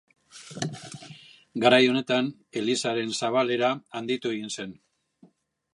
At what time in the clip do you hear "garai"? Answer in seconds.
1.65-1.81